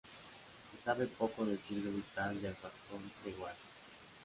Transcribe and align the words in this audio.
Se 0.71 0.83
sabe 0.83 1.05
poco 1.05 1.45
del 1.45 1.59
ciclo 1.59 1.91
vital 1.91 2.33
del 2.41 2.55
rascón 2.55 3.03
de 3.23 3.33
Wallace. 3.39 3.59